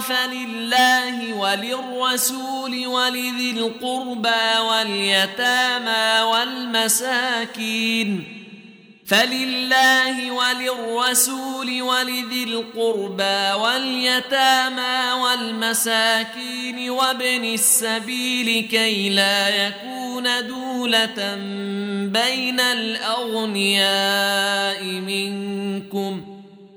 [0.00, 8.24] فلله وللرسول ولذي القربى واليتامى والمساكين
[9.06, 21.34] فلله وللرسول ولذي القربى واليتامى والمساكين وابن السبيل كي لا يكون دولة
[22.12, 23.84] بين الأغنياء
[24.84, 26.33] منكم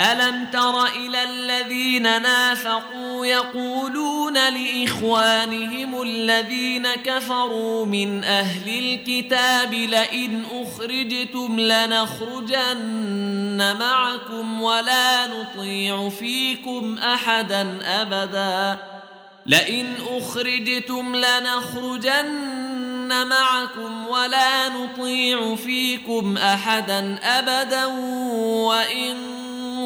[0.00, 12.96] ألم تر إلى الذين نافقوا يقولون لإخوانهم الذين كفروا من أهل الكتاب لئن أخرجتم لنخرجن
[13.80, 18.78] معكم ولا نطيع فيكم أحدا أبدا.
[19.46, 22.46] لئن أخرجتم لنخرجن
[23.26, 27.86] معكم ولا نطيع فيكم أحدا أبدا.
[28.66, 29.35] وإن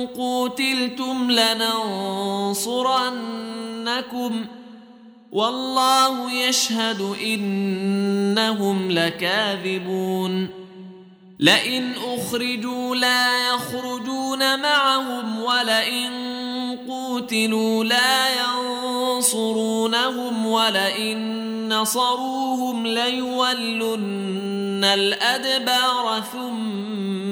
[0.07, 2.81] قوتلتم لننصرنكم
[5.33, 10.49] والله يشهد انهم لكاذبون
[11.41, 16.11] لئن اخرجوا لا يخرجون معهم ولئن
[16.89, 18.27] قوتلوا لا
[19.11, 27.30] ينصرونهم ولئن نصروهم ليولن الادبار ثم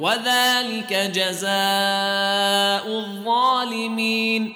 [0.00, 4.54] وذلك جزاء الظالمين.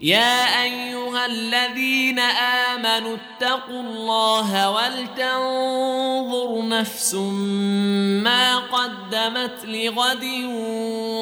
[0.00, 10.24] يا أيها الذين آمنوا اتقوا الله ولتنظر نفس ما قدمت لغد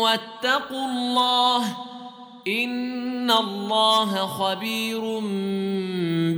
[0.02, 1.76] واتقوا الله
[2.48, 5.00] إن الله خبير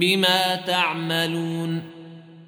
[0.01, 2.02] بما تعملون.